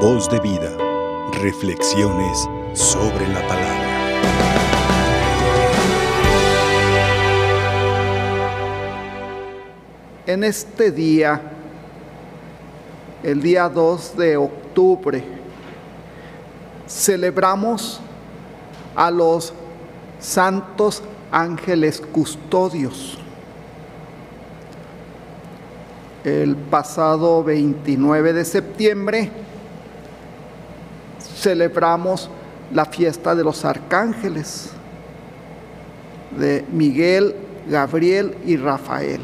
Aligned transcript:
Voz 0.00 0.28
de 0.28 0.38
vida. 0.40 0.76
Reflexiones 1.40 2.46
sobre 2.74 3.26
la 3.28 3.40
palabra. 3.48 3.86
En 10.26 10.44
este 10.44 10.90
día, 10.92 11.40
el 13.22 13.40
día 13.40 13.70
2 13.70 14.18
de 14.18 14.36
octubre, 14.36 15.24
celebramos 16.86 17.98
a 18.94 19.10
los 19.10 19.54
santos 20.20 21.02
ángeles 21.32 22.02
custodios. 22.12 23.16
El 26.22 26.54
pasado 26.54 27.42
29 27.42 28.34
de 28.34 28.44
septiembre 28.44 29.30
celebramos 31.46 32.28
la 32.74 32.84
fiesta 32.86 33.32
de 33.32 33.44
los 33.44 33.64
arcángeles, 33.64 34.70
de 36.36 36.64
Miguel, 36.72 37.36
Gabriel 37.68 38.36
y 38.44 38.56
Rafael. 38.56 39.20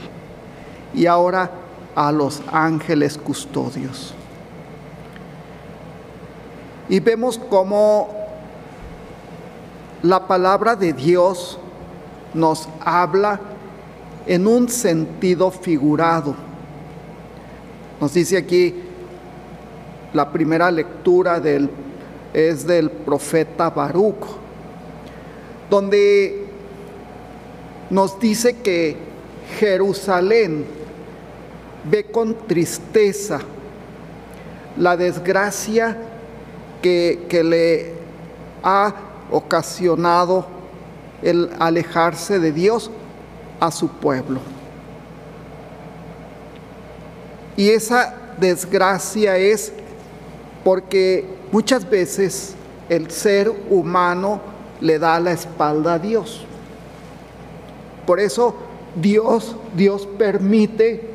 Y 0.94 1.06
ahora 1.06 1.50
a 1.96 2.12
los 2.12 2.40
ángeles 2.52 3.18
custodios. 3.18 4.14
Y 6.88 7.00
vemos 7.00 7.40
cómo 7.50 8.14
la 10.04 10.24
palabra 10.28 10.76
de 10.76 10.92
Dios 10.92 11.58
nos 12.34 12.68
habla 12.84 13.40
en 14.28 14.46
un 14.46 14.68
sentido 14.68 15.50
figurado. 15.50 16.36
Nos 18.00 18.14
dice 18.14 18.36
aquí 18.36 18.76
la 20.12 20.30
primera 20.30 20.70
lectura 20.70 21.40
del, 21.40 21.68
es 22.32 22.66
del 22.66 22.90
profeta 22.90 23.70
Baruch, 23.70 24.26
donde 25.68 26.46
nos 27.90 28.18
dice 28.18 28.56
que 28.56 28.96
Jerusalén 29.58 30.64
ve 31.84 32.04
con 32.04 32.34
tristeza 32.46 33.40
la 34.76 34.96
desgracia 34.96 35.98
que, 36.80 37.26
que 37.28 37.44
le 37.44 37.92
ha 38.62 38.94
ocasionado 39.30 40.46
el 41.22 41.50
alejarse 41.58 42.38
de 42.38 42.52
Dios 42.52 42.90
a 43.60 43.70
su 43.70 43.88
pueblo. 43.88 44.40
Y 47.56 47.70
esa 47.70 48.14
desgracia 48.38 49.36
es 49.36 49.72
porque 50.64 51.24
muchas 51.52 51.88
veces 51.88 52.54
el 52.88 53.10
ser 53.10 53.48
humano 53.70 54.40
le 54.80 54.98
da 54.98 55.20
la 55.20 55.32
espalda 55.32 55.94
a 55.94 55.98
Dios. 55.98 56.44
Por 58.04 58.18
eso 58.18 58.56
Dios, 58.96 59.54
Dios 59.74 60.08
permite, 60.18 61.10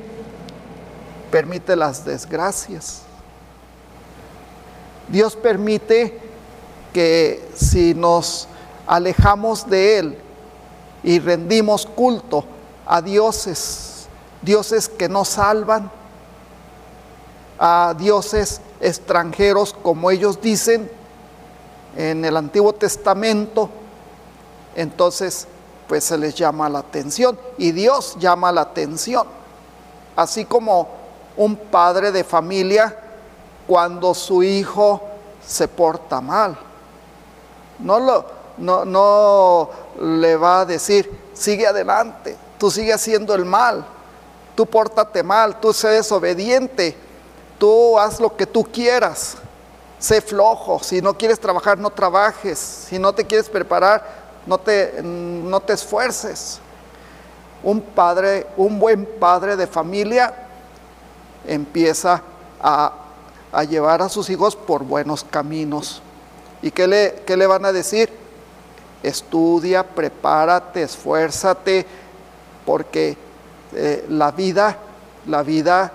permite 1.30 1.76
las 1.76 2.06
desgracias. 2.06 3.02
Dios 5.10 5.36
permite 5.36 6.20
que 6.94 7.50
si 7.56 7.94
nos 7.94 8.48
alejamos 8.86 9.70
de 9.70 10.00
Él 10.00 10.18
y 11.04 11.20
rendimos 11.20 11.86
culto 11.86 12.46
a 12.86 13.02
dioses, 13.02 14.08
dioses 14.42 14.88
que 14.88 15.10
no 15.10 15.26
salvan, 15.26 15.92
a 17.60 17.96
dioses 17.98 18.62
extranjeros, 18.80 19.74
como 19.82 20.12
ellos 20.12 20.42
dicen 20.42 20.90
en 21.96 22.24
el 22.24 22.38
Antiguo 22.38 22.74
Testamento, 22.74 23.70
entonces 24.76 25.48
pues 25.88 26.04
se 26.04 26.18
les 26.18 26.36
llama 26.36 26.70
la 26.70 26.80
atención 26.80 27.40
y 27.58 27.72
Dios 27.72 28.18
llama 28.20 28.52
la 28.52 28.62
atención. 28.62 29.26
Así 30.16 30.46
como 30.46 30.90
un 31.38 31.56
padre 31.56 32.12
de 32.12 32.24
familia 32.24 32.96
cuando 33.66 34.14
su 34.14 34.44
hijo 34.44 35.02
se 35.46 35.68
porta 35.68 36.22
mal. 36.22 36.58
No, 37.80 38.00
lo, 38.00 38.26
no, 38.58 38.86
no 38.86 39.70
le 40.00 40.36
va 40.36 40.62
a 40.62 40.66
decir, 40.66 41.10
sigue 41.34 41.68
adelante, 41.68 42.36
tú 42.58 42.72
sigue 42.72 42.94
haciendo 42.94 43.36
el 43.36 43.46
mal, 43.46 43.86
tú 44.56 44.66
pórtate 44.66 45.22
mal, 45.24 45.60
tú 45.60 45.74
sé 45.74 45.90
desobediente, 45.90 46.98
Tú 47.58 47.98
haz 47.98 48.20
lo 48.20 48.36
que 48.36 48.46
tú 48.46 48.64
quieras. 48.64 49.38
Sé 50.00 50.22
flojo. 50.22 50.82
Si 50.84 51.02
no 51.02 51.18
quieres 51.18 51.40
trabajar, 51.40 51.78
no 51.78 51.90
trabajes. 51.90 52.60
Si 52.60 53.00
no 53.00 53.14
te 53.14 53.26
quieres 53.26 53.50
preparar, 53.50 54.06
no 54.46 54.58
te, 54.58 55.02
no 55.04 55.60
te 55.60 55.74
esfuerces. 55.74 56.60
Un 57.64 57.82
padre, 57.82 58.48
un 58.56 58.80
buen 58.80 59.08
padre 59.20 59.56
de 59.56 59.66
familia 59.66 60.34
empieza 61.48 62.22
a, 62.62 62.94
a 63.52 63.64
llevar 63.64 64.02
a 64.02 64.10
sus 64.10 64.30
hijos 64.30 64.56
por 64.56 64.84
buenos 64.84 65.24
caminos. 65.24 66.02
¿Y 66.62 66.72
qué 66.72 66.88
le, 66.88 67.24
qué 67.26 67.38
le 67.38 67.48
van 67.48 67.66
a 67.66 67.72
decir? 67.72 68.10
Estudia, 69.04 69.84
prepárate, 69.84 70.84
esfuérzate, 70.84 71.86
porque 72.66 73.18
eh, 73.74 74.06
la 74.10 74.32
vida, 74.32 74.78
la 75.28 75.44
vida 75.44 75.92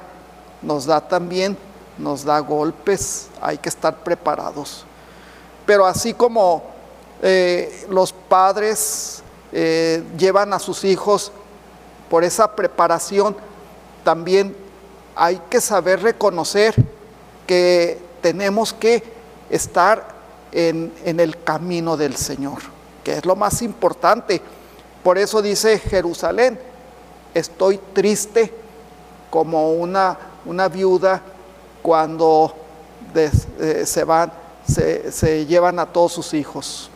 nos 0.62 0.86
da 0.86 1.00
también, 1.00 1.56
nos 1.98 2.24
da 2.24 2.38
golpes, 2.40 3.28
hay 3.40 3.58
que 3.58 3.68
estar 3.68 4.02
preparados. 4.02 4.84
Pero 5.66 5.86
así 5.86 6.14
como 6.14 6.62
eh, 7.22 7.86
los 7.88 8.12
padres 8.12 9.22
eh, 9.52 10.02
llevan 10.16 10.52
a 10.52 10.58
sus 10.58 10.84
hijos 10.84 11.32
por 12.08 12.24
esa 12.24 12.54
preparación, 12.54 13.36
también 14.04 14.56
hay 15.14 15.40
que 15.50 15.60
saber 15.60 16.02
reconocer 16.02 16.74
que 17.46 18.00
tenemos 18.20 18.72
que 18.72 19.02
estar 19.50 20.08
en, 20.52 20.92
en, 21.04 21.20
el 21.20 21.42
camino 21.42 21.96
del 21.96 22.16
Señor, 22.16 22.58
que 23.04 23.14
es 23.14 23.24
lo 23.24 23.36
más 23.36 23.62
importante. 23.62 24.40
Por 25.02 25.18
eso 25.18 25.42
dice 25.42 25.78
Jerusalén, 25.78 26.58
estoy 27.34 27.78
triste 27.94 28.52
como 29.30 29.72
una 29.72 30.18
una 30.44 30.69
viuda 30.69 31.20
cuando 31.82 32.54
eh, 33.14 33.84
se 33.84 34.04
van, 34.04 34.32
se, 34.66 35.47
llevan 35.47 35.78
a 35.78 35.86
todos 35.86 36.12
sus 36.12 36.34
hijos, 36.34 36.91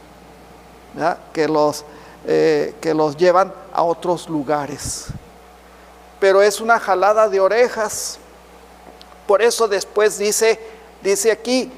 que 1.32 1.48
los, 1.48 1.84
eh, 2.26 2.74
que 2.80 2.94
los 2.94 3.16
llevan 3.16 3.52
a 3.72 3.82
otros 3.82 4.28
lugares. 4.28 5.06
Pero 6.18 6.40
es 6.40 6.60
una 6.60 6.78
jalada 6.78 7.28
de 7.28 7.40
orejas. 7.40 8.18
Por 9.26 9.42
eso 9.42 9.68
después 9.68 10.18
dice, 10.18 10.58
dice 11.02 11.30
aquí 11.30 11.70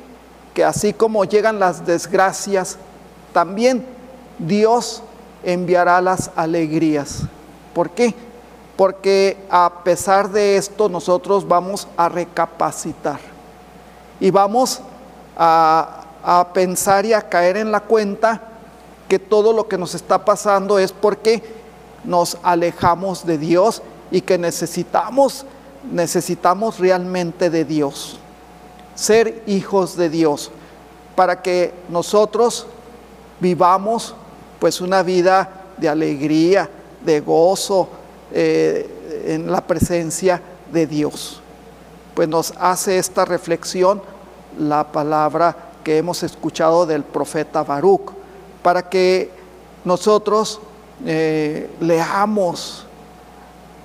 que 0.55 0.65
así 0.65 0.93
como 0.93 1.25
llegan 1.25 1.59
las 1.59 1.85
desgracias, 1.85 2.77
también 3.33 3.85
Dios 4.39 5.03
enviará 5.43 6.01
las 6.01 6.31
alegrías. 6.37 7.23
¿Por 7.75 7.91
qué? 7.91 8.15
Porque 8.79 9.37
a 9.51 9.83
pesar 9.83 10.31
de 10.31 10.57
esto 10.57 10.89
nosotros 10.89 11.49
vamos 11.49 11.89
a 11.97 12.09
recapacitar 12.09 13.19
y 14.21 14.31
vamos 14.31 14.81
a, 15.37 16.05
pensar 16.55 17.05
y 17.05 17.13
a 17.13 17.29
caer 17.29 17.57
en 17.57 17.73
la 17.73 17.81
cuenta 17.81 18.41
que 19.09 19.19
todo 19.19 19.53
lo 19.53 19.67
que 19.67 19.77
nos 19.77 19.97
está 19.97 20.25
pasando 20.25 20.79
es 20.79 20.93
porque 20.93 21.43
nos 22.05 22.39
alejamos 22.45 23.27
de 23.27 23.37
Dios 23.37 23.83
y 24.13 24.21
que 24.21 24.39
necesitamos, 24.39 25.45
necesitamos 25.91 26.79
realmente 26.79 27.51
de 27.51 27.65
Dios, 27.65 28.21
ser 28.95 29.43
hijos 29.49 29.97
de 29.97 30.09
Dios, 30.09 30.53
para 31.17 31.43
que 31.43 31.75
nosotros 31.89 32.69
vivamos 33.41 34.15
pues 34.61 34.81
una 34.81 35.03
vida 35.03 35.65
de 35.79 35.89
alegría, 35.89 36.71
de 37.05 37.19
gozo, 37.19 37.89
eh, 38.33 39.25
en 39.27 39.51
la 39.51 39.61
presencia 39.67 40.41
de 40.73 40.87
Dios. 40.87 41.41
Pues 42.15 42.29
nos 42.29 42.53
hace 42.59 42.99
esta 42.99 43.25
reflexión 43.25 44.03
la 44.59 44.85
palabra 44.91 45.57
que 45.85 45.99
hemos 45.99 46.23
escuchado 46.23 46.85
del 46.85 47.05
profeta 47.05 47.63
Baruch, 47.63 48.13
para 48.63 48.89
que 48.89 49.31
nosotros 49.85 50.61
eh, 51.07 51.71
leamos, 51.81 52.85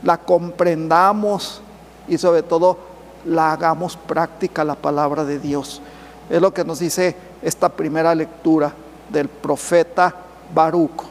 la 0.02 0.18
comprendamos 0.18 1.62
y 2.08 2.18
sobre 2.18 2.44
todo 2.44 2.78
la 3.26 3.54
hagamos 3.54 3.96
práctica 3.96 4.64
la 4.64 4.76
palabra 4.76 5.24
de 5.24 5.40
Dios. 5.40 5.82
Es 6.30 6.42
lo 6.42 6.54
que 6.54 6.66
nos 6.66 6.80
dice 6.80 7.16
esta 7.42 7.70
primera 7.70 8.14
lectura 8.16 8.74
del 9.10 9.30
profeta 9.30 10.14
Baruch, 10.54 11.04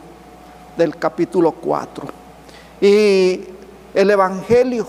del 0.76 0.96
capítulo 0.96 1.52
4. 1.52 2.21
Y 2.82 3.44
el 3.94 4.10
Evangelio, 4.10 4.84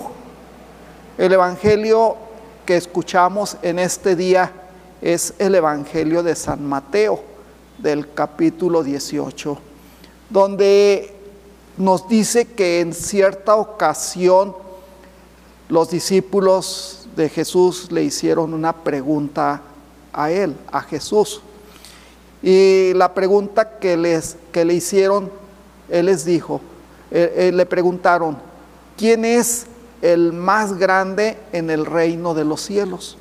el 1.16 1.32
Evangelio 1.32 2.18
que 2.66 2.76
escuchamos 2.76 3.58
en 3.62 3.78
este 3.78 4.16
día 4.16 4.52
es 5.00 5.36
el 5.38 5.54
Evangelio 5.54 6.24
de 6.24 6.36
San 6.36 6.68
Mateo, 6.68 7.22
del 7.78 8.12
capítulo 8.12 8.82
18, 8.84 9.60
donde 10.32 11.14
nos 11.78 12.08
dice 12.08 12.48
que 12.48 12.80
en 12.80 12.96
cierta 12.96 13.58
ocasión 13.58 14.56
los 15.70 15.92
discípulos 15.92 17.08
de 17.16 17.30
Jesús 17.30 17.92
le 17.92 18.02
hicieron 18.02 18.56
una 18.56 18.74
pregunta 18.74 19.62
a 20.12 20.32
él, 20.32 20.56
a 20.72 20.82
Jesús. 20.82 21.42
Y 22.42 22.94
la 22.96 23.14
pregunta 23.14 23.78
que, 23.78 23.96
les, 23.98 24.36
que 24.52 24.66
le 24.66 24.74
hicieron, 24.74 25.30
él 25.90 26.08
les 26.08 26.26
dijo, 26.26 26.60
eh, 27.16 27.50
eh, 27.50 27.52
le 27.52 27.68
preguntaron, 27.68 28.40
¿quién 28.98 29.24
es 29.24 29.68
el 30.02 30.34
más 30.34 30.74
grande 30.74 31.38
en 31.52 31.70
el 31.70 31.86
reino 31.86 32.34
de 32.34 32.44
los 32.44 32.62
cielos? 32.62 33.20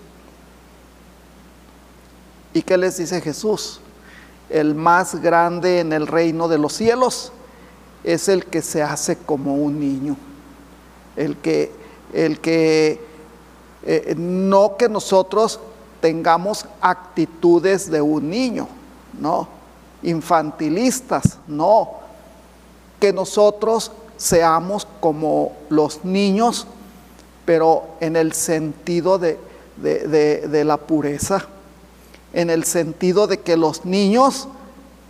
¿Y 2.55 2.63
qué 2.63 2.79
les 2.79 2.97
dice 2.97 3.21
Jesús? 3.21 3.81
El 4.49 4.75
más 4.75 5.21
grande 5.21 5.81
en 5.81 5.93
el 5.93 6.07
reino 6.07 6.49
de 6.49 6.57
los 6.57 6.73
cielos 6.73 7.33
es 8.03 8.31
el 8.31 8.47
que 8.47 8.63
se 8.63 8.83
hace 8.83 9.19
como 9.19 9.57
un 9.57 9.79
niño, 9.79 10.17
el 11.15 11.37
que, 11.37 11.71
el 12.15 12.41
que 12.41 12.99
eh, 13.83 14.15
no 14.17 14.79
que 14.79 14.89
nosotros 14.89 15.61
tengamos 16.01 16.65
actitudes 16.81 17.91
de 17.91 18.01
un 18.01 18.31
niño, 18.31 18.69
no, 19.21 19.49
infantilistas, 20.03 21.37
no, 21.47 22.02
que 23.03 23.13
nosotros 23.13 23.91
seamos 24.17 24.87
como 25.01 25.55
los 25.71 26.05
niños, 26.05 26.69
pero 27.45 27.83
en 27.99 28.15
el 28.15 28.33
sentido 28.33 29.19
de, 29.19 29.41
de 29.77 30.65
la 30.65 30.77
pureza, 30.77 31.49
en 32.33 32.49
el 32.49 32.63
sentido 32.63 33.27
de 33.27 33.41
que 33.41 33.57
los 33.57 33.85
niños 33.85 34.47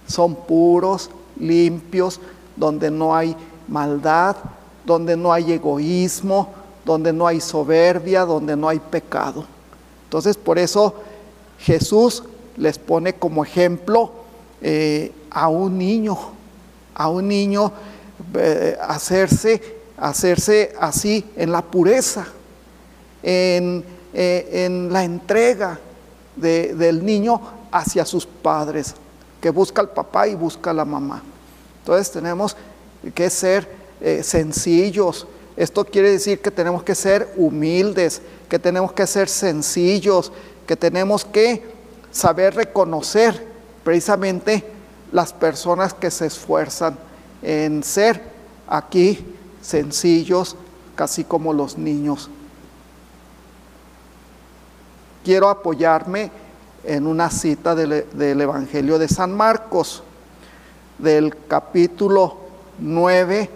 son 0.07 0.35
puros, 0.35 1.11
limpios, 1.39 2.19
donde 2.57 2.91
no 2.91 3.15
hay 3.15 3.37
maldad, 3.69 4.37
donde 4.87 5.15
no 5.15 5.31
hay 5.31 5.53
egoísmo, 5.53 6.49
donde 6.87 7.13
no 7.13 7.27
hay 7.27 7.43
soberbia, 7.43 8.25
donde 8.25 8.57
no 8.57 8.71
hay 8.71 8.79
pecado. 8.79 9.45
Entonces, 10.05 10.39
por 10.39 10.59
eso 10.59 10.95
Jesús 11.59 12.23
les 12.57 12.79
pone 12.79 13.13
como 13.13 13.45
ejemplo 13.45 14.13
eh, 14.63 15.13
a 15.31 15.49
un 15.49 15.77
niño, 15.77 16.17
a 16.95 17.09
un 17.09 17.29
niño 17.29 17.73
eh, 18.35 18.77
hacerse, 18.81 19.61
hacerse 19.97 20.75
así 20.79 21.25
en 21.37 21.53
la 21.53 21.63
pureza, 21.63 22.27
en, 23.23 23.85
eh, 24.13 24.65
en 24.65 24.93
la 24.93 25.05
entrega 25.05 25.79
del 26.37 27.05
niño 27.05 27.41
hacia 27.71 28.05
sus 28.05 28.27
padres, 28.27 28.95
que 29.41 29.51
busca 29.51 29.83
al 29.83 29.91
papá 29.91 30.27
y 30.29 30.35
busca 30.35 30.71
a 30.71 30.75
la 30.75 30.85
mamá. 30.85 31.23
Entonces 31.81 32.11
tenemos 32.11 32.57
que 33.15 33.29
ser 33.29 33.69
sencillos. 34.23 35.27
Esto 35.57 35.85
quiere 35.85 36.11
decir 36.11 36.41
que 36.41 36.51
tenemos 36.51 36.83
que 36.83 36.95
ser 36.95 37.33
humildes, 37.37 38.23
que 38.49 38.59
tenemos 38.59 38.93
que 38.93 39.07
ser 39.07 39.29
sencillos, 39.29 40.33
que 40.67 40.77
tenemos 40.77 41.25
que 41.25 41.63
saber 42.11 42.55
reconocer 42.55 43.47
precisamente 43.85 44.65
las 45.13 45.33
personas 45.33 45.95
que 45.95 46.11
se 46.11 46.27
esfuerzan 46.27 46.99
en 47.43 47.83
ser 47.83 48.23
aquí 48.67 49.25
sencillos, 49.61 50.57
casi 50.95 51.25
como 51.25 51.53
los 51.53 51.79
niños. 51.79 52.31
Quiero 55.25 55.49
apoyarme 55.49 56.31
en 56.85 57.07
una 57.07 57.31
cita 57.31 57.75
del, 57.75 58.07
del, 58.13 58.41
Evangelio 58.41 58.99
de 58.99 59.07
San 59.07 59.33
Marcos, 59.37 60.03
del 60.99 61.37
capítulo 61.47 62.39
9, 62.79 63.49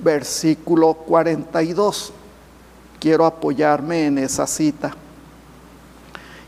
versículo 0.00 0.94
42 0.94 2.12
quiero 3.04 3.26
apoyarme 3.26 4.06
en 4.06 4.16
esa 4.16 4.46
cita. 4.46 4.96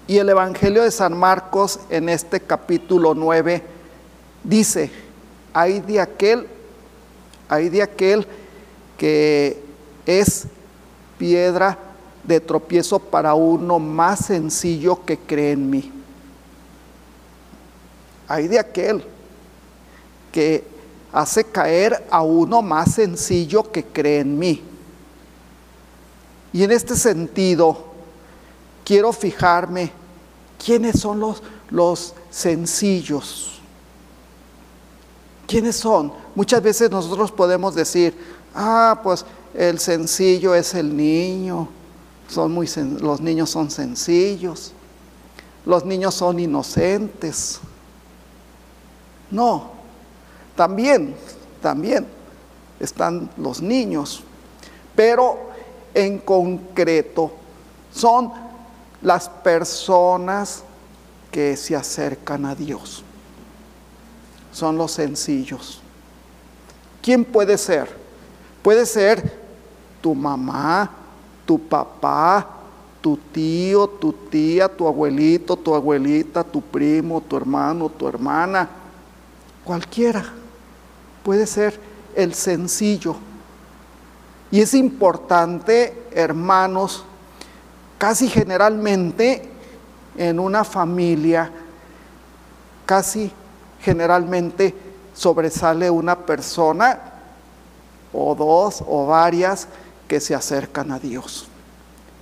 Y 0.06 0.16
el 0.16 0.30
Evangelio 0.30 0.84
de 0.84 0.90
San 0.90 1.14
Marcos 1.14 1.80
en 1.90 2.08
este 2.08 2.40
capítulo 2.40 3.14
9 3.14 3.75
dice, 4.46 4.90
hay 5.52 5.80
de 5.80 6.00
aquel, 6.00 6.46
hay 7.48 7.68
de 7.68 7.82
aquel 7.82 8.26
que 8.96 9.62
es 10.06 10.46
piedra 11.18 11.78
de 12.24 12.40
tropiezo 12.40 12.98
para 12.98 13.34
uno 13.34 13.78
más 13.78 14.26
sencillo 14.26 15.04
que 15.04 15.18
cree 15.18 15.52
en 15.52 15.70
mí. 15.70 15.92
Hay 18.28 18.48
de 18.48 18.58
aquel 18.58 19.04
que 20.32 20.64
hace 21.12 21.44
caer 21.44 22.06
a 22.10 22.22
uno 22.22 22.60
más 22.62 22.94
sencillo 22.94 23.70
que 23.70 23.84
cree 23.84 24.20
en 24.20 24.38
mí. 24.38 24.62
Y 26.52 26.64
en 26.64 26.72
este 26.72 26.96
sentido, 26.96 27.86
quiero 28.84 29.12
fijarme 29.12 29.92
quiénes 30.62 31.00
son 31.00 31.20
los, 31.20 31.42
los 31.70 32.14
sencillos. 32.30 33.55
¿Quiénes 35.46 35.76
son? 35.76 36.12
Muchas 36.34 36.62
veces 36.62 36.90
nosotros 36.90 37.30
podemos 37.30 37.74
decir, 37.74 38.16
ah, 38.54 39.00
pues 39.02 39.24
el 39.54 39.78
sencillo 39.78 40.54
es 40.54 40.74
el 40.74 40.96
niño, 40.96 41.68
son 42.28 42.52
muy 42.52 42.68
los 43.00 43.20
niños 43.20 43.50
son 43.50 43.70
sencillos, 43.70 44.72
los 45.64 45.84
niños 45.84 46.14
son 46.14 46.40
inocentes. 46.40 47.60
No, 49.30 49.70
también, 50.56 51.14
también 51.62 52.06
están 52.80 53.30
los 53.36 53.62
niños, 53.62 54.22
pero 54.94 55.38
en 55.94 56.18
concreto 56.18 57.32
son 57.92 58.32
las 59.02 59.28
personas 59.28 60.62
que 61.30 61.56
se 61.56 61.76
acercan 61.76 62.44
a 62.46 62.54
Dios. 62.54 63.05
Son 64.56 64.78
los 64.78 64.92
sencillos. 64.92 65.82
¿Quién 67.02 67.26
puede 67.26 67.58
ser? 67.58 67.94
Puede 68.62 68.86
ser 68.86 69.38
tu 70.00 70.14
mamá, 70.14 70.90
tu 71.44 71.58
papá, 71.58 72.48
tu 73.02 73.18
tío, 73.18 73.86
tu 73.86 74.14
tía, 74.14 74.66
tu 74.66 74.88
abuelito, 74.88 75.58
tu 75.58 75.74
abuelita, 75.74 76.42
tu 76.42 76.62
primo, 76.62 77.20
tu 77.20 77.36
hermano, 77.36 77.90
tu 77.90 78.08
hermana, 78.08 78.66
cualquiera. 79.62 80.24
Puede 81.22 81.46
ser 81.46 81.78
el 82.14 82.32
sencillo 82.32 83.14
y 84.50 84.62
es 84.62 84.72
importante, 84.72 86.08
hermanos, 86.12 87.04
casi 87.98 88.26
generalmente 88.26 89.50
en 90.16 90.40
una 90.40 90.64
familia, 90.64 91.52
casi 92.86 93.30
generalmente 93.86 94.74
sobresale 95.14 95.88
una 95.88 96.26
persona 96.26 97.00
o 98.12 98.34
dos 98.34 98.82
o 98.84 99.06
varias 99.06 99.68
que 100.08 100.18
se 100.18 100.34
acercan 100.34 100.90
a 100.90 100.98
Dios. 100.98 101.46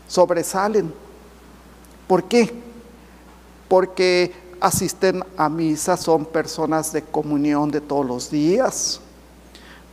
Sobresalen. 0.06 0.92
¿Por 2.06 2.24
qué? 2.24 2.52
Porque 3.66 4.34
asisten 4.60 5.24
a 5.38 5.48
misa, 5.48 5.96
son 5.96 6.26
personas 6.26 6.92
de 6.92 7.00
comunión 7.00 7.70
de 7.70 7.80
todos 7.80 8.04
los 8.04 8.30
días 8.30 9.00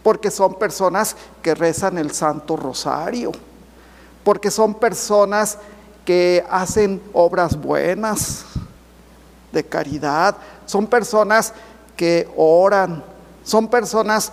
porque 0.04 0.32
son 0.32 0.56
personas 0.56 1.16
que 1.42 1.56
rezan 1.56 1.98
el 1.98 2.12
Santo 2.12 2.58
Rosario, 2.58 3.32
porque 4.24 4.50
son 4.50 4.74
personas 4.74 5.58
que 6.06 6.44
hacen 6.50 7.02
obras 7.14 7.56
buenas 7.56 8.46
de 9.52 9.64
caridad, 9.64 10.36
son 10.72 10.88
personas 10.88 11.54
que 11.98 12.30
oran, 12.38 13.04
son 13.44 13.68
personas 13.68 14.32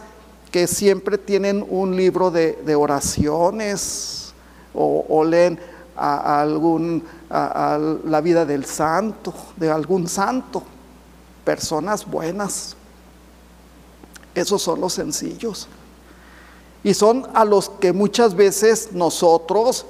que 0.53 0.69
siempre 0.69 1.19
tienen 1.19 1.67
un 1.69 1.97
libro 1.97 2.31
de, 2.31 2.77
oraciones 2.77 4.33
o, 4.73 5.25
leen 5.25 5.59
a, 5.97 6.41
algún, 6.41 7.03
a 7.29 7.77
la 8.05 8.21
vida 8.21 8.45
del 8.45 8.65
santo, 8.67 9.35
de 9.57 9.69
algún 9.69 10.07
santo, 10.07 10.63
personas 11.45 12.07
buenas. 12.07 12.77
Esos 14.33 14.63
son 14.63 14.81
los 14.81 14.93
sencillos. 14.93 15.67
Y 16.85 16.95
son 16.95 17.27
a 17.35 17.45
los 17.45 17.69
que 17.69 17.93
muchas 17.93 18.37
veces 18.37 18.91
nosotros, 18.93 19.87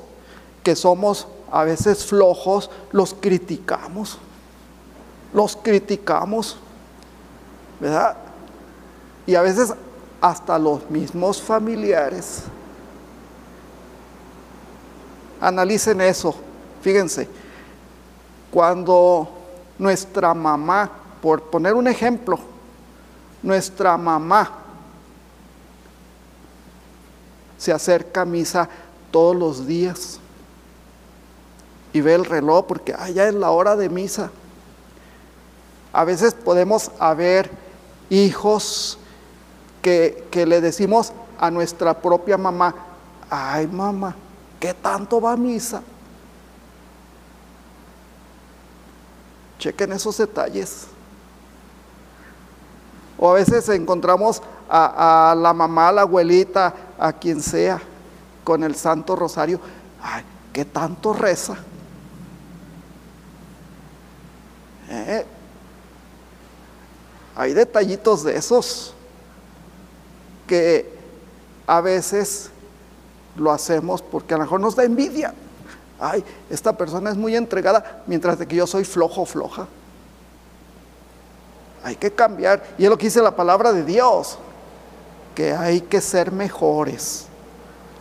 que 0.63 0.75
somos 0.75 1.29
a 1.53 1.65
veces 1.65 2.07
flojos, 2.07 2.71
los 2.91 3.13
criticamos. 3.13 4.19
Los 5.33 5.57
criticamos. 5.57 6.59
¿Verdad? 7.81 8.17
Y 9.27 9.35
a 9.35 9.43
veces 9.43 9.73
hasta 10.21 10.59
los 10.59 10.89
mismos 10.91 11.41
familiares. 11.41 12.43
Analicen 15.41 16.01
eso. 16.01 16.35
Fíjense, 16.83 17.29
cuando 18.51 19.29
nuestra 19.79 20.35
mamá, 20.35 20.91
por 21.23 21.43
poner 21.43 21.75
un 21.75 21.87
ejemplo, 21.87 22.39
nuestra 23.43 23.97
mamá 23.97 24.51
se 27.57 27.73
acerca 27.73 28.23
a 28.23 28.25
misa 28.25 28.69
todos 29.11 29.37
los 29.37 29.67
días 29.67 30.21
y 31.93 32.01
ve 32.01 32.15
el 32.15 32.25
reloj 32.25 32.67
porque 32.67 32.95
ya 33.15 33.29
es 33.29 33.35
la 33.35 33.51
hora 33.51 33.77
de 33.77 33.89
misa. 33.89 34.31
A 35.93 36.05
veces 36.05 36.35
podemos 36.35 36.91
haber 36.99 37.51
hijos 38.11 38.99
que, 39.83 40.27
que 40.31 40.47
le 40.47 40.61
decimos 40.61 41.13
a 41.39 41.51
nuestra 41.51 41.95
propia 41.95 42.37
mamá, 42.37 42.75
ay 43.31 43.67
mamá, 43.67 44.15
¿qué 44.59 44.75
tanto 44.75 45.21
va 45.21 45.33
a 45.33 45.37
misa? 45.37 45.83
Chequen 49.59 49.93
esos 49.93 50.17
detalles. 50.17 50.87
O 53.19 53.31
a 53.31 53.35
veces 53.35 53.69
encontramos 53.71 54.41
a, 54.69 55.35
la 55.37 55.53
mamá, 55.53 55.89
a 55.89 55.93
la 55.93 56.03
abuelita, 56.03 56.75
a 56.99 57.13
quien 57.13 57.43
sea, 57.43 57.81
con 58.45 58.63
el 58.63 58.77
Santo 58.77 59.17
Rosario. 59.17 59.61
Ay, 60.01 60.23
¿qué 60.53 60.65
tanto 60.65 61.13
reza? 61.13 61.57
¿Eh? 64.89 65.27
Hay 67.39 67.55
detallitos 67.55 68.25
de 68.25 68.37
esos 68.37 68.93
que 70.49 70.93
a 71.69 71.81
veces 71.81 72.51
lo 73.37 73.53
hacemos 73.53 74.03
porque 74.03 74.35
a 74.35 74.39
lo 74.39 74.43
mejor 74.43 74.59
nos 74.59 74.75
da 74.75 74.83
envidia. 74.83 75.33
Ay, 76.01 76.25
esta 76.51 76.77
persona 76.77 77.11
es 77.11 77.17
muy 77.17 77.37
entregada, 77.37 78.03
mientras 78.09 78.39
que 78.39 78.57
yo 78.57 78.67
soy 78.67 78.85
flojo 78.85 79.25
floja. 79.25 79.69
Hay 81.85 81.95
que 81.95 82.11
cambiar. 82.11 82.61
Y 82.77 82.83
es 82.83 82.91
lo 82.91 82.99
que 82.99 83.07
dice 83.07 83.23
la 83.23 83.37
palabra 83.37 83.73
de 83.73 83.85
Dios, 83.85 84.37
que 85.37 85.53
hay 85.53 85.83
que 85.83 86.01
ser 86.01 86.33
mejores. 86.33 87.27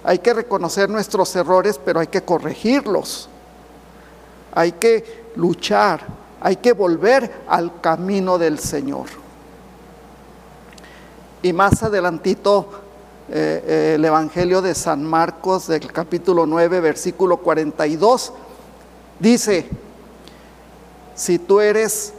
Hay 0.04 0.18
que 0.18 0.34
reconocer 0.34 0.90
nuestros 0.90 1.36
errores, 1.36 1.80
pero 1.86 2.00
hay 2.00 2.08
que 2.08 2.24
corregirlos. 2.24 3.30
Hay 4.56 4.72
que 4.72 5.28
luchar, 5.36 6.02
hay 6.42 6.56
que 6.56 6.74
volver 6.74 7.44
al 7.48 7.80
camino 7.82 8.40
del 8.40 8.58
Señor. 8.58 9.27
Y 11.42 11.54
más 11.54 11.84
adelantito 11.84 12.68
eh, 13.30 13.64
eh, 13.68 13.92
el 13.96 14.06
Evangelio 14.06 14.62
de 14.62 14.74
San 14.74 15.04
Marcos 15.04 15.68
del 15.68 15.92
capítulo 15.92 16.46
9, 16.46 16.80
versículo 16.80 17.38
42, 17.38 18.34
dice, 19.20 19.68
si 21.14 21.38
tú 21.38 21.60
eres 21.60 22.14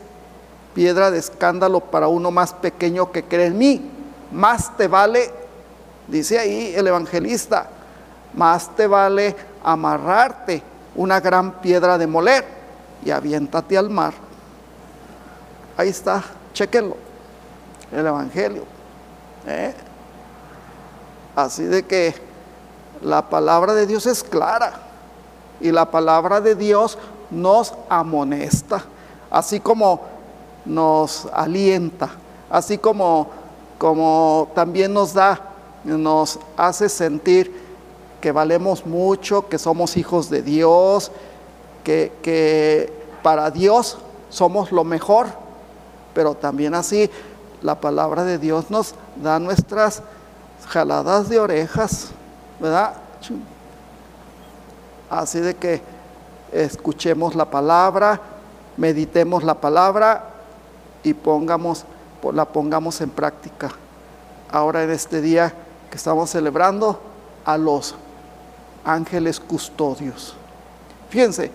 piedra 0.75 1.11
de 1.11 1.19
escándalo 1.19 1.81
para 1.81 2.09
uno 2.09 2.31
más 2.31 2.53
pequeño 2.53 3.11
que 3.11 3.25
cree 3.25 3.47
en 3.47 3.59
mí, 3.59 3.91
más 4.31 4.77
te 4.77 4.87
vale, 4.87 5.33
dice 6.07 6.39
ahí 6.39 6.75
el 6.77 6.87
evangelista, 6.87 7.71
más 8.35 8.77
te 8.77 8.87
vale 8.87 9.35
amarrarte 9.65 10.63
una 10.95 11.21
gran 11.21 11.61
piedra 11.61 11.99
de 11.99 12.07
moler 12.07 12.45
y 13.05 13.11
aviéntate 13.11 13.77
al 13.79 13.91
mar. 13.91 14.13
Ahí 15.77 15.89
está, 15.89 16.23
chequenlo, 16.53 16.97
el 17.91 18.07
evangelio. 18.07 18.78
¿Eh? 19.49 19.75
Así 21.35 21.65
de 21.65 21.85
que 21.85 22.15
la 23.03 23.29
palabra 23.29 23.75
de 23.75 23.87
Dios 23.87 24.07
es 24.07 24.23
clara 24.23 24.73
y 25.61 25.71
la 25.71 25.91
palabra 25.91 26.41
de 26.41 26.55
Dios 26.55 26.99
nos 27.31 27.75
amonesta, 27.89 28.85
así 29.31 29.61
como 29.61 30.01
nos 30.65 31.27
alienta, 31.33 32.11
así 32.51 32.79
como, 32.79 33.29
como 33.79 34.49
también 34.55 34.93
nos 34.93 35.15
da, 35.15 35.41
nos 35.85 36.39
hace 36.57 36.89
sentir 36.89 37.69
que 38.21 38.33
valemos 38.33 38.85
mucho, 38.85 39.49
que 39.49 39.59
somos 39.59 39.97
hijos 39.97 40.29
de 40.29 40.43
Dios, 40.43 41.13
que, 41.85 42.13
que 42.23 42.93
para 43.23 43.51
Dios 43.51 43.99
somos 44.29 44.73
lo 44.73 44.85
mejor, 44.85 45.29
pero 46.15 46.35
también 46.35 46.75
así 46.75 47.11
la 47.63 47.81
palabra 47.81 48.25
de 48.25 48.39
Dios 48.39 48.71
nos 48.71 48.95
da 49.23 49.39
nuestras 49.39 50.03
jaladas 50.67 51.29
de 51.29 51.39
orejas, 51.39 52.09
¿verdad? 52.61 52.95
Así 55.11 55.41
de 55.41 55.55
que 55.55 55.83
escuchemos 56.53 57.35
la 57.35 57.51
palabra, 57.51 58.21
meditemos 58.77 59.43
la 59.45 59.55
palabra 59.55 60.25
y 61.03 61.15
pongamos, 61.15 61.85
la 62.33 62.45
pongamos 62.45 63.01
en 63.01 63.11
práctica. 63.11 63.71
Ahora 64.51 64.83
en 64.83 64.91
este 64.91 65.21
día 65.21 65.53
que 65.91 65.97
estamos 65.97 66.31
celebrando 66.31 67.01
a 67.45 67.57
los 67.57 67.95
ángeles 68.85 69.41
custodios. 69.41 70.35
Fíjense, 71.11 71.51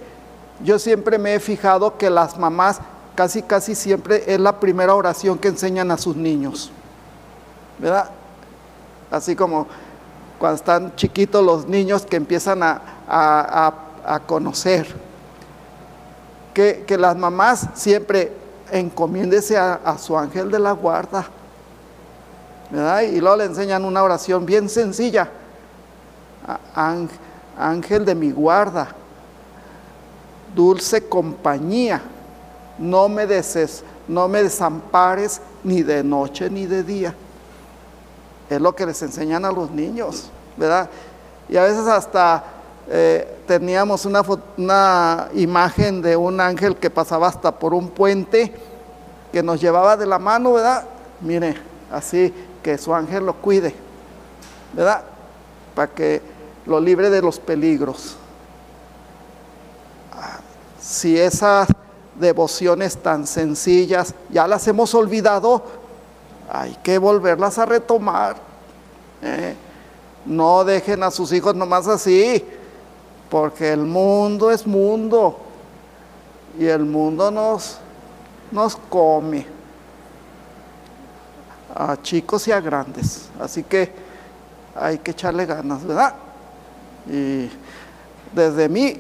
yo 0.64 0.80
siempre 0.80 1.18
me 1.18 1.36
he 1.36 1.40
fijado 1.40 1.98
que 1.98 2.10
las 2.10 2.38
mamás 2.38 2.80
casi 3.16 3.44
casi 3.44 3.76
siempre 3.76 4.24
es 4.28 4.40
la 4.40 4.60
primera 4.60 4.96
oración 4.96 5.38
que 5.38 5.50
enseñan 5.50 5.92
a 5.92 5.98
sus 5.98 6.16
niños. 6.16 6.72
¿Verdad? 7.80 8.10
así 9.14 9.36
como 9.36 9.68
cuando 10.40 10.56
están 10.56 10.96
chiquitos 10.96 11.46
los 11.46 11.68
niños 11.68 12.06
que 12.06 12.18
empiezan 12.18 12.62
a, 12.64 13.74
conocer. 14.26 14.88
Que, 16.54 16.98
las 16.98 17.16
mamás 17.16 17.70
siempre 17.76 18.34
encomiéndese 18.72 19.58
a, 19.58 19.98
su 19.98 20.18
ángel 20.18 20.52
de 20.52 20.60
la 20.60 20.72
guarda. 20.72 21.26
Y 23.08 23.22
luego 23.22 23.38
le 23.38 23.46
enseñan 23.46 23.86
una 23.86 24.04
oración 24.04 24.46
bien 24.46 24.68
sencilla. 24.68 25.30
Ángel 27.58 28.04
de 28.04 28.16
mi 28.16 28.32
guarda, 28.32 28.90
dulce 30.56 31.08
compañía, 31.08 32.02
no 32.80 33.08
me, 33.08 33.28
deses, 33.28 33.84
no 34.08 34.28
me 34.28 34.44
desampares 34.44 35.40
ni 35.64 35.84
de 35.84 36.04
noche 36.04 36.50
ni 36.50 36.66
de 36.66 36.84
día. 36.84 37.16
Es 38.56 38.62
lo 38.62 38.76
que 38.76 38.86
les 38.86 39.02
enseñan 39.02 39.46
a 39.46 39.52
los 39.52 39.72
niños, 39.72 40.30
¿verdad? 40.58 40.90
Y 41.50 41.58
a 41.58 41.64
veces 41.64 41.88
hasta 41.88 42.44
eh, 42.90 43.40
teníamos 43.48 44.06
una, 44.06 44.22
una 44.58 45.30
imagen 45.34 46.02
de 46.02 46.16
un 46.16 46.40
ángel 46.40 46.76
que 46.76 46.90
pasaba 46.90 47.28
hasta 47.28 47.52
por 47.52 47.74
un 47.74 47.90
puente 47.90 48.54
que 49.32 49.42
nos 49.42 49.60
llevaba 49.60 49.98
de 49.98 50.06
la 50.06 50.20
mano, 50.20 50.54
¿verdad? 50.54 50.84
Mire, 51.22 51.56
así 51.92 52.34
que 52.62 52.78
su 52.78 52.94
ángel 52.94 53.26
lo 53.26 53.34
cuide, 53.34 53.74
¿verdad? 54.74 55.04
Para 55.74 55.92
que 55.92 56.22
lo 56.66 56.80
libre 56.80 57.10
de 57.10 57.22
los 57.22 57.40
peligros. 57.40 58.16
Ah, 60.14 60.40
si 60.80 61.18
esas 61.18 61.68
devociones 62.20 62.98
tan 62.98 63.26
sencillas 63.26 64.14
ya 64.30 64.48
las 64.48 64.68
hemos 64.68 64.94
olvidado, 64.94 65.64
hay 66.54 66.78
que 66.84 67.00
volverlas 67.00 67.58
a 67.58 67.66
retomar. 67.66 68.36
¿eh? 69.24 69.56
No 70.24 70.64
dejen 70.64 71.02
a 71.02 71.10
sus 71.10 71.32
hijos 71.32 71.56
nomás 71.56 71.88
así, 71.88 72.46
porque 73.28 73.74
el 73.74 73.82
mundo 73.82 74.52
es 74.52 74.68
mundo 74.68 75.40
y 76.60 76.68
el 76.68 76.86
mundo 76.86 77.32
nos, 77.32 77.80
nos 78.52 78.76
come 78.76 79.48
a 81.74 82.00
chicos 82.00 82.48
y 82.48 82.52
a 82.52 82.62
grandes. 82.62 83.30
Así 83.40 83.64
que 83.64 83.92
hay 84.76 85.00
que 85.00 85.10
echarle 85.10 85.48
ganas, 85.48 85.84
¿verdad? 85.84 86.14
Y 87.10 87.50
desde 88.32 88.70
mí, 88.70 88.96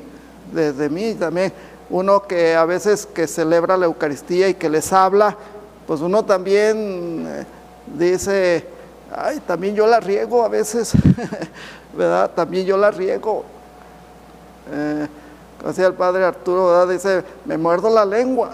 desde 0.52 0.90
mí 0.90 1.14
también, 1.14 1.54
uno 1.92 2.24
que 2.24 2.56
a 2.56 2.66
veces 2.66 3.06
que 3.06 3.28
celebra 3.28 3.78
la 3.78 3.86
Eucaristía 3.86 4.50
y 4.50 4.56
que 4.56 4.70
les 4.70 4.92
habla, 4.92 5.38
pues 5.88 6.02
uno 6.02 6.24
también 6.24 7.26
eh, 7.28 7.46
dice, 7.98 8.66
ay, 9.16 9.40
también 9.46 9.76
yo 9.76 9.86
la 9.86 10.00
riego 10.00 10.44
a 10.44 10.48
veces, 10.48 10.94
¿verdad? 11.94 12.32
También 12.32 12.66
yo 12.66 12.78
la 12.78 12.92
riego. 12.92 13.44
Eh, 14.72 15.08
decía 15.66 15.88
el 15.88 15.94
padre 15.94 16.24
Arturo, 16.24 16.68
¿verdad? 16.68 16.88
Dice, 16.88 17.24
me 17.46 17.58
muerdo 17.58 17.90
la 17.90 18.06
lengua. 18.06 18.52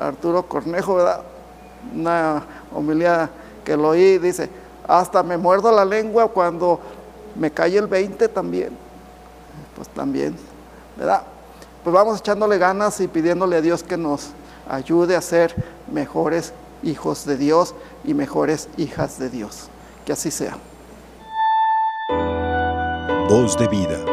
Arturo 0.00 0.42
Cornejo, 0.44 0.96
¿verdad? 0.96 1.22
Una 1.94 2.44
homilía 2.74 3.30
que 3.64 3.76
lo 3.76 3.88
oí, 3.88 4.18
dice, 4.18 4.48
hasta 4.86 5.22
me 5.22 5.36
muerdo 5.36 5.72
la 5.72 5.84
lengua 5.84 6.28
cuando 6.28 6.80
me 7.34 7.50
cae 7.50 7.76
el 7.76 7.86
20 7.86 8.28
también. 8.28 8.70
Pues 9.74 9.88
también, 9.88 10.36
¿verdad? 10.96 11.22
Pues 11.82 11.94
vamos 11.94 12.18
echándole 12.18 12.58
ganas 12.58 13.00
y 13.00 13.08
pidiéndole 13.08 13.56
a 13.56 13.60
Dios 13.60 13.82
que 13.82 13.96
nos 13.96 14.30
ayude 14.68 15.16
a 15.16 15.22
ser 15.22 15.54
mejores 15.92 16.52
hijos 16.82 17.24
de 17.24 17.36
Dios 17.36 17.74
y 18.04 18.14
mejores 18.14 18.68
hijas 18.76 19.18
de 19.18 19.30
Dios. 19.30 19.68
Que 20.04 20.12
así 20.12 20.30
sea. 20.30 20.58
Voz 23.28 23.56
de 23.58 23.68
vida. 23.68 24.04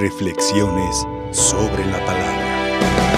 Reflexiones 0.00 1.06
sobre 1.32 1.86
la 1.86 2.04
palabra. 2.04 3.17